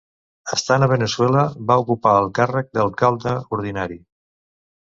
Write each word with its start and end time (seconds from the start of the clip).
Estant 0.55 0.85
a 0.85 0.87
Veneçuela 0.91 1.43
va 1.73 1.77
ocupar 1.83 2.15
el 2.23 2.31
càrrec 2.39 2.73
d'alcalde 2.79 3.37
ordinari. 3.59 4.01